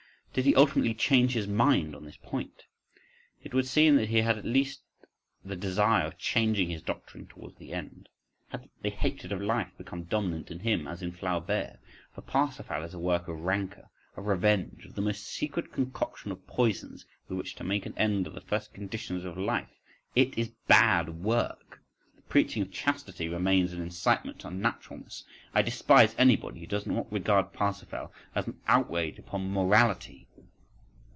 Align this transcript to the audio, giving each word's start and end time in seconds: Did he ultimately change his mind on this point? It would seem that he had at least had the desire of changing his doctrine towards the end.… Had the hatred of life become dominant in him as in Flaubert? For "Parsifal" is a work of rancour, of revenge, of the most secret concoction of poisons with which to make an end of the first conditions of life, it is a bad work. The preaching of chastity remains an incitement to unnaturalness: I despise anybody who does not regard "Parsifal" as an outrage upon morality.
Did 0.33 0.45
he 0.45 0.55
ultimately 0.55 0.93
change 0.93 1.33
his 1.33 1.45
mind 1.45 1.93
on 1.93 2.05
this 2.05 2.15
point? 2.15 2.63
It 3.43 3.53
would 3.53 3.67
seem 3.67 3.97
that 3.97 4.07
he 4.07 4.19
had 4.21 4.37
at 4.37 4.45
least 4.45 4.81
had 5.01 5.09
the 5.49 5.55
desire 5.57 6.05
of 6.05 6.17
changing 6.17 6.69
his 6.69 6.81
doctrine 6.81 7.27
towards 7.27 7.57
the 7.57 7.73
end.… 7.73 8.07
Had 8.47 8.69
the 8.81 8.91
hatred 8.91 9.33
of 9.33 9.41
life 9.41 9.73
become 9.77 10.05
dominant 10.05 10.49
in 10.49 10.59
him 10.59 10.87
as 10.87 11.01
in 11.01 11.11
Flaubert? 11.11 11.79
For 12.15 12.21
"Parsifal" 12.21 12.81
is 12.83 12.93
a 12.93 12.97
work 12.97 13.27
of 13.27 13.41
rancour, 13.41 13.89
of 14.15 14.25
revenge, 14.27 14.85
of 14.85 14.95
the 14.95 15.01
most 15.01 15.25
secret 15.27 15.73
concoction 15.73 16.31
of 16.31 16.47
poisons 16.47 17.05
with 17.27 17.37
which 17.37 17.55
to 17.55 17.65
make 17.65 17.85
an 17.85 17.97
end 17.97 18.25
of 18.25 18.33
the 18.33 18.39
first 18.39 18.73
conditions 18.73 19.25
of 19.25 19.37
life, 19.37 19.81
it 20.15 20.37
is 20.37 20.47
a 20.47 20.51
bad 20.69 21.09
work. 21.21 21.79
The 22.15 22.33
preaching 22.35 22.61
of 22.61 22.71
chastity 22.71 23.27
remains 23.27 23.73
an 23.73 23.81
incitement 23.81 24.39
to 24.39 24.47
unnaturalness: 24.47 25.25
I 25.53 25.61
despise 25.61 26.15
anybody 26.17 26.61
who 26.61 26.65
does 26.65 26.87
not 26.87 27.11
regard 27.11 27.51
"Parsifal" 27.51 28.13
as 28.33 28.47
an 28.47 28.57
outrage 28.67 29.19
upon 29.19 29.51
morality. 29.51 30.29